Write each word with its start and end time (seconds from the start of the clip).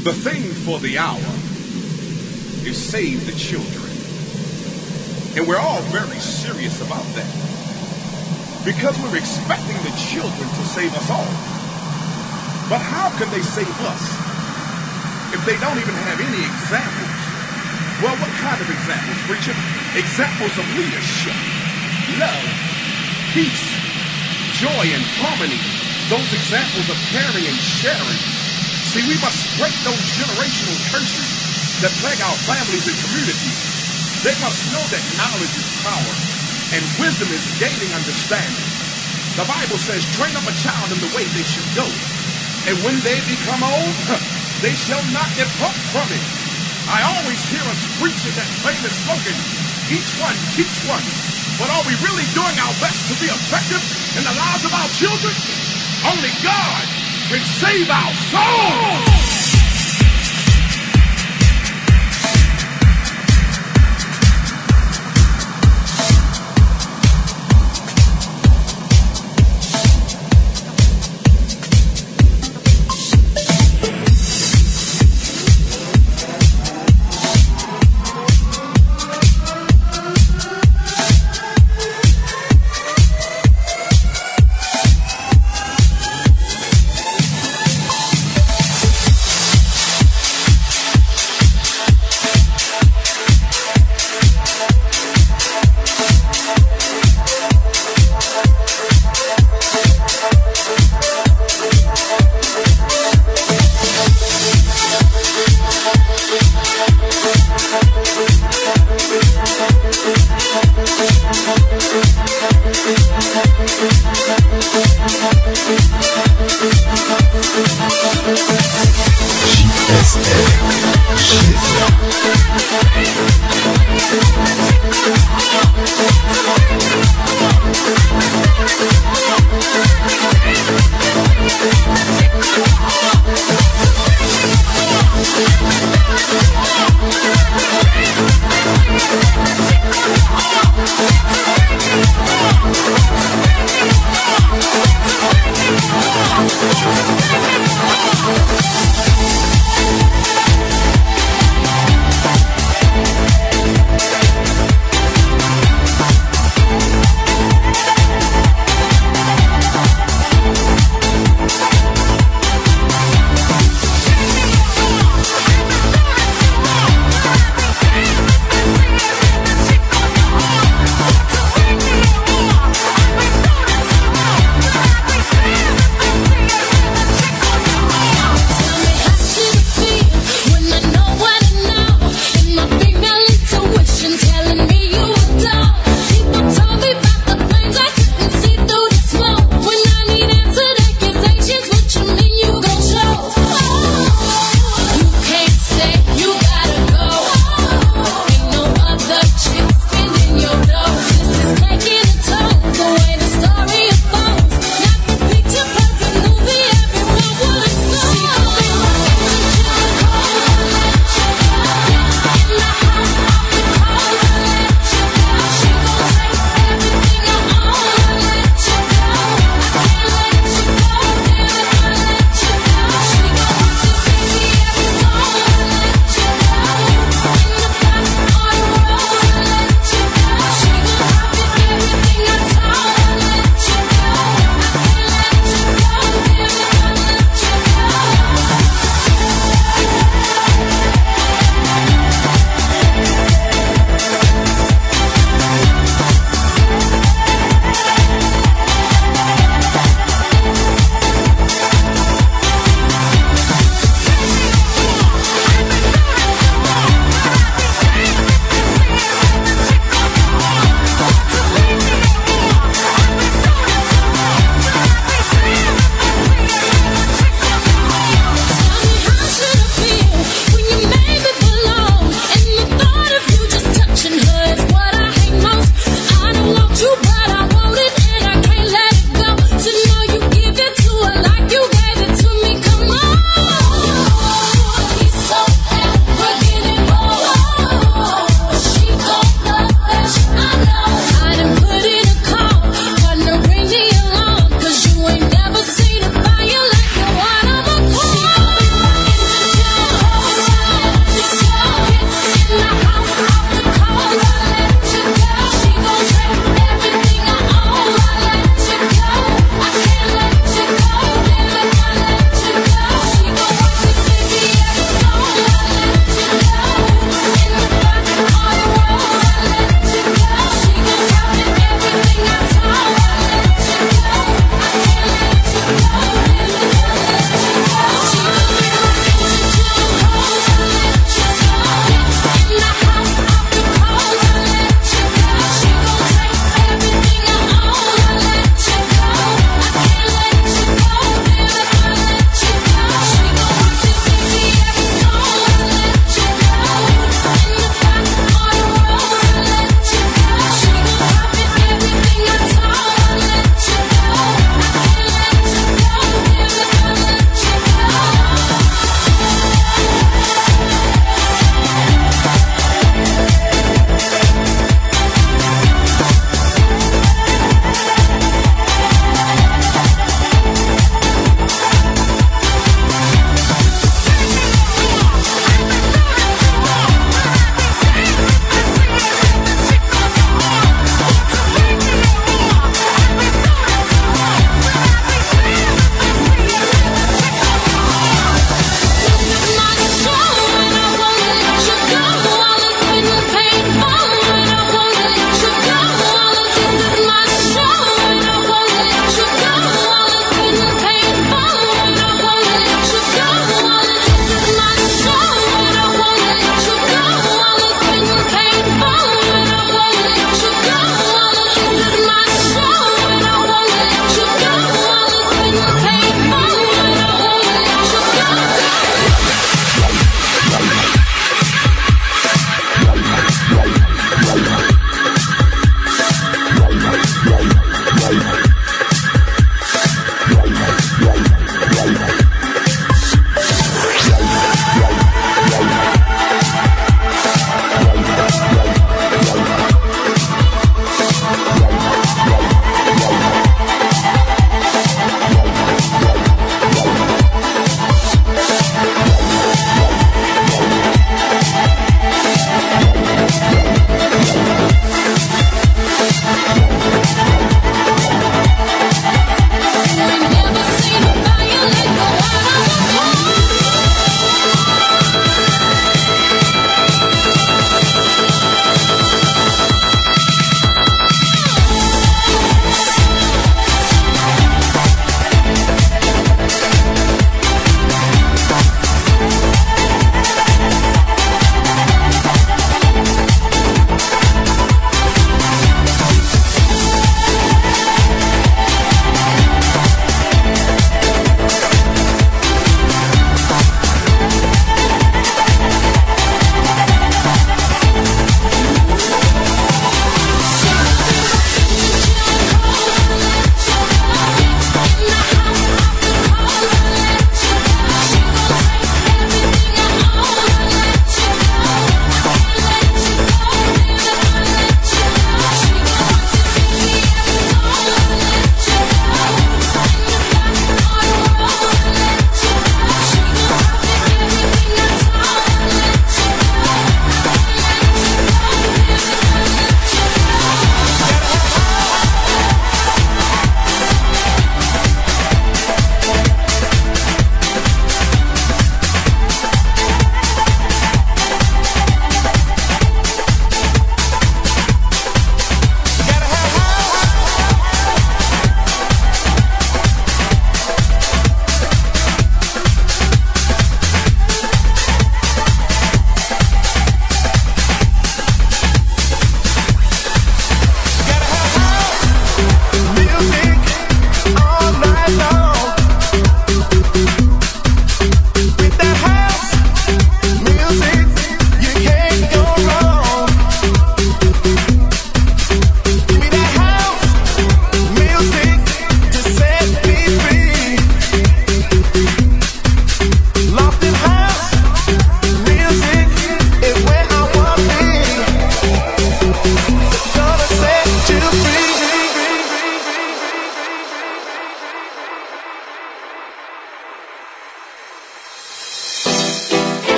The 0.00 0.16
thing 0.16 0.48
for 0.64 0.80
the 0.80 0.96
hour 0.96 1.20
is 2.64 2.80
save 2.80 3.28
the 3.28 3.36
children. 3.36 3.84
And 5.36 5.44
we're 5.44 5.60
all 5.60 5.84
very 5.92 6.16
serious 6.16 6.80
about 6.80 7.04
that. 7.20 7.28
Because 8.64 8.96
we're 9.04 9.20
expecting 9.20 9.76
the 9.84 9.92
children 10.00 10.48
to 10.48 10.62
save 10.72 10.96
us 10.96 11.04
all. 11.12 11.28
But 12.72 12.80
how 12.80 13.12
can 13.20 13.28
they 13.28 13.44
save 13.44 13.76
us 13.92 14.00
if 15.36 15.44
they 15.44 15.60
don't 15.60 15.76
even 15.76 15.92
have 16.08 16.16
any 16.16 16.48
examples? 16.48 17.20
Well, 18.00 18.16
what 18.24 18.32
kind 18.40 18.56
of 18.56 18.72
examples, 18.72 19.20
preacher? 19.28 19.52
Examples 20.00 20.56
of 20.56 20.64
leadership, 20.80 21.36
love, 22.16 22.48
peace, 23.36 23.68
joy, 24.56 24.96
and 24.96 25.04
harmony. 25.20 25.60
Those 26.08 26.32
examples 26.32 26.88
of 26.88 26.96
caring 27.12 27.44
and 27.44 27.60
sharing. 27.60 28.39
See, 28.90 29.04
we 29.04 29.18
must 29.18 29.54
break 29.54 29.84
those 29.84 30.10
generational 30.10 30.82
curses 30.82 31.44
that 31.78 31.96
plague 31.96 32.22
our 32.22 32.36
families 32.38 32.88
and 32.88 32.98
communities. 32.98 33.76
They 34.20 34.36
must 34.36 34.66
know 34.66 34.88
that 34.88 35.08
knowledge 35.08 35.56
is 35.56 35.70
power 35.70 36.24
and 36.72 36.96
wisdom 36.98 37.32
is 37.32 37.48
gaining 37.50 37.94
understanding. 37.94 38.74
The 39.36 39.46
Bible 39.46 39.78
says, 39.78 40.08
train 40.08 40.36
up 40.36 40.48
a 40.48 40.52
child 40.54 40.92
in 40.92 41.00
the 41.00 41.08
way 41.08 41.28
they 41.28 41.44
should 41.44 41.72
go. 41.72 42.02
And 42.64 42.82
when 42.82 43.02
they 43.02 43.22
become 43.22 43.62
old, 43.64 44.00
they 44.56 44.74
shall 44.74 45.04
not 45.06 45.36
depart 45.36 45.84
from 45.84 46.12
it. 46.12 46.26
I 46.86 47.02
always 47.04 47.46
hear 47.46 47.68
us 47.68 47.86
preaching 47.86 48.36
that 48.36 48.54
famous 48.54 48.98
slogan, 48.98 49.52
each 49.88 50.16
one 50.16 50.46
teach 50.48 50.82
one. 50.82 51.20
But 51.56 51.70
are 51.70 51.84
we 51.86 51.94
really 51.94 52.26
doing 52.28 52.58
our 52.58 52.74
best 52.76 53.08
to 53.08 53.16
be 53.16 53.26
effective 53.28 53.88
in 54.16 54.24
the 54.24 54.34
lives 54.34 54.64
of 54.66 54.74
our 54.74 54.90
children? 54.90 55.36
Only 56.04 56.32
God 56.34 56.99
save 57.38 57.88
our 57.88 58.12
souls. 58.12 59.19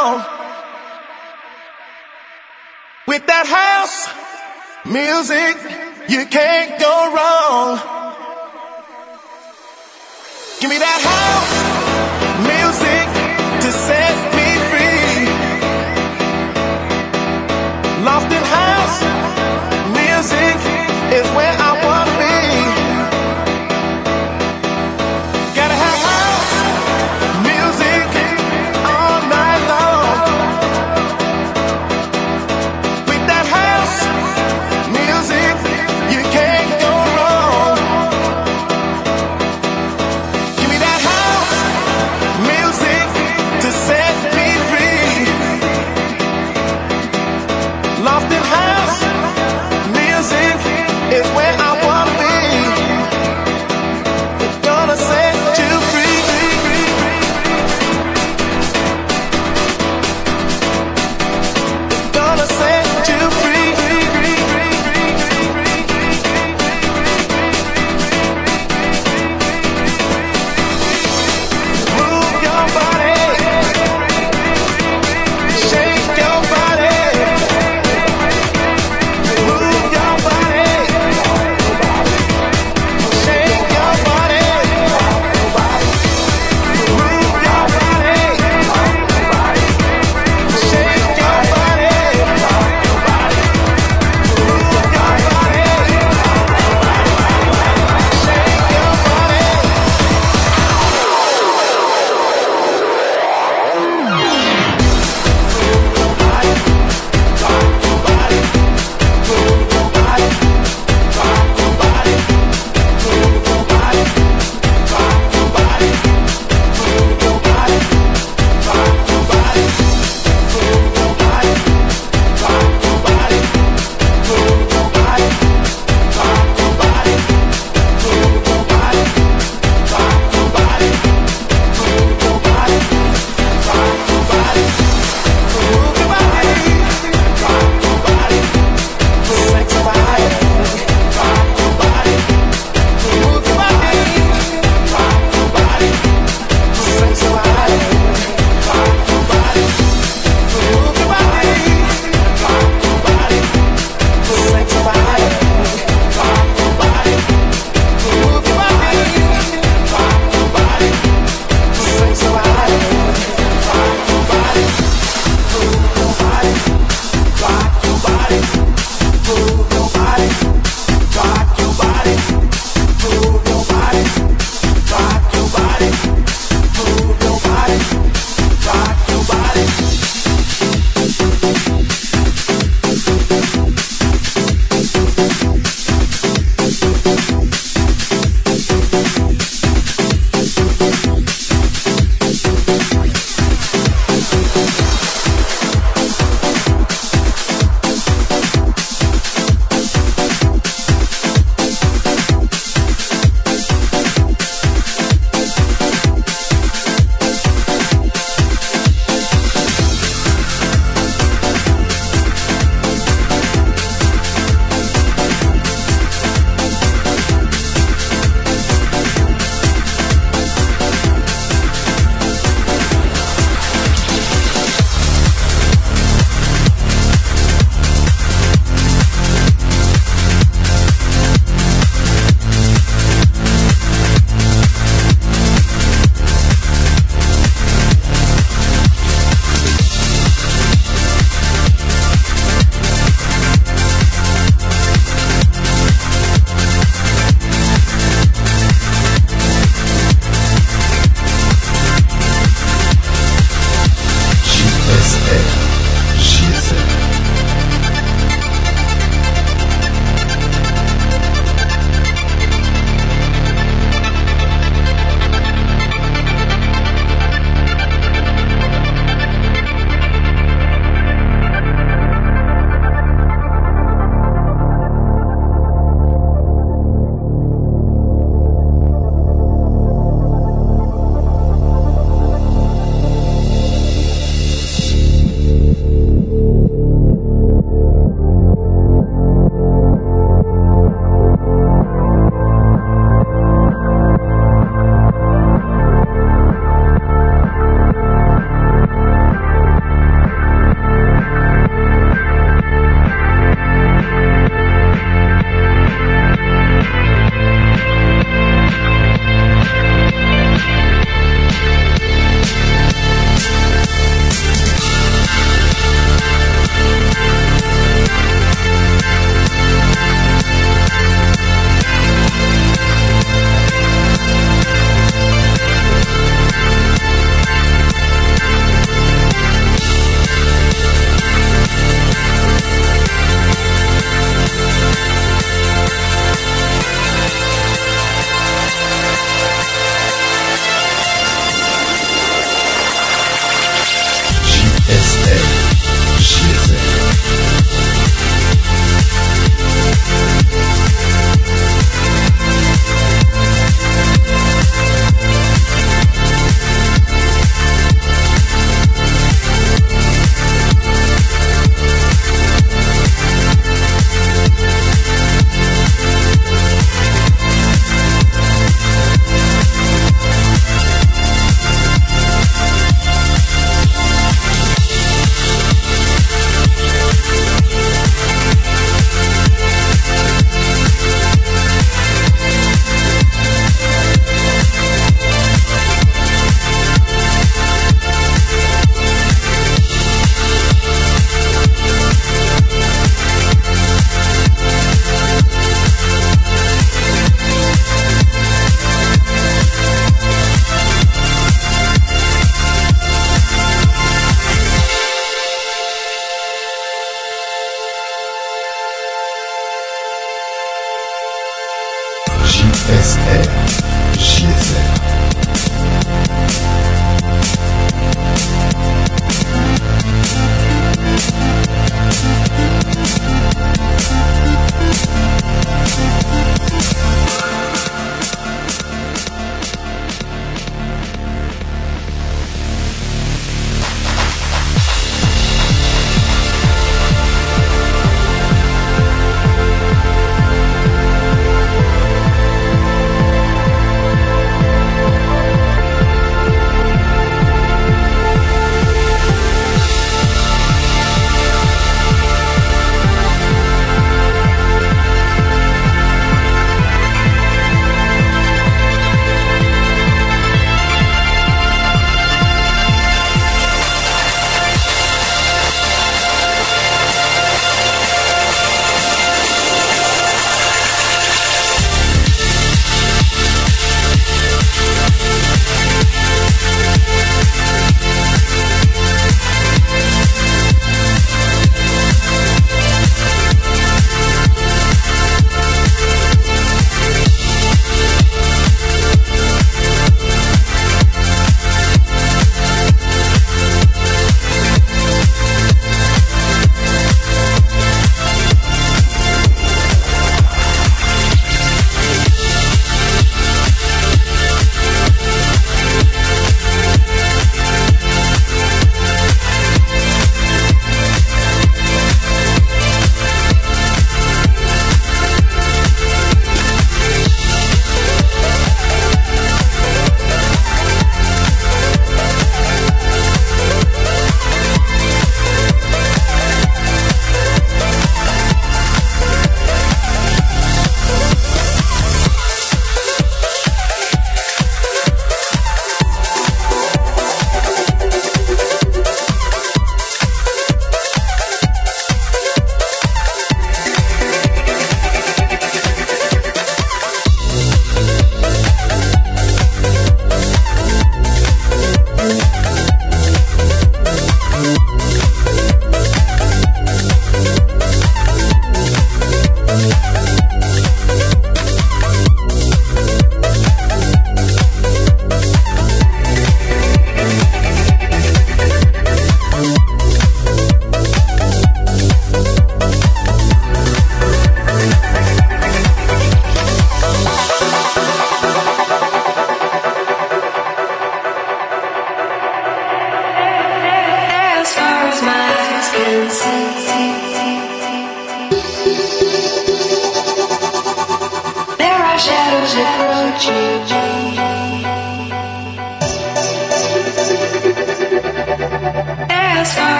on 0.00 0.24
with 3.06 3.26
that 3.26 3.46
house 3.58 3.98
music. 4.84 5.56
You 6.08 6.22
can't 6.26 6.72
go 6.80 6.94
wrong. 7.14 7.78
Give 10.60 10.70
me 10.70 10.78
that 10.78 11.00
house 11.12 11.54
music 12.52 13.06
to 13.62 13.68
set 13.88 14.16
me 14.36 14.48
free. 14.70 15.28
Loft 18.06 18.32
house 18.56 18.98
music 20.00 20.56
is 21.18 21.26
where 21.36 21.56
I. 21.58 21.79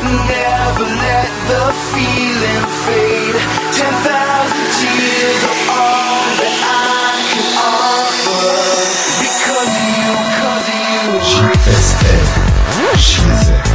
Never 0.00 0.84
let 0.84 1.28
the 1.50 1.74
feeling 1.90 2.64
fade. 2.86 3.34
Ten 3.74 3.92
thousand 4.06 4.66
tears 4.78 5.42
are 5.42 5.58
all 5.74 6.22
that 6.38 6.54
I 6.62 7.18
can 7.34 7.46
offer. 7.58 8.46
Because 9.18 9.74
of 9.74 9.86
you, 9.98 10.10
because 10.22 10.66
of 10.68 10.78
you. 10.78 11.18
She's 12.96 13.67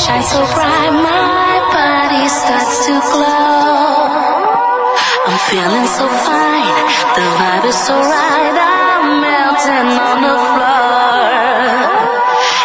shine 0.00 0.22
so 0.22 0.40
bright, 0.56 0.92
my 1.04 1.54
body 1.76 2.24
starts 2.28 2.86
to 2.86 2.94
glow. 3.12 4.08
I'm 5.28 5.38
feeling 5.52 5.88
so 5.98 6.06
fine, 6.24 6.78
the 7.16 7.26
vibe 7.36 7.66
is 7.68 7.78
so 7.86 7.96
right, 8.00 8.56
I'm 8.56 9.04
melting 9.20 9.90
on 10.08 10.18
the 10.24 10.36
floor. 10.48 11.20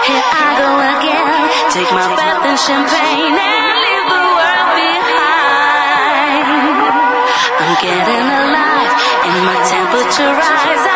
Here 0.08 0.26
I 0.32 0.48
go 0.64 0.70
again, 0.96 1.42
take 1.76 1.92
my 1.92 2.08
bath 2.16 2.48
in 2.48 2.56
champagne 2.56 3.36
and 3.36 3.68
leave 3.84 4.08
the 4.16 4.26
world 4.38 4.70
behind. 4.80 6.48
I'm 7.60 7.74
getting 7.84 8.28
alive, 8.40 8.94
and 9.28 9.38
my 9.44 9.58
temperature 9.68 10.32
rises. 10.40 10.95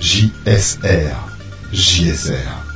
JSR. 0.00 1.18
JSR. 1.72 2.67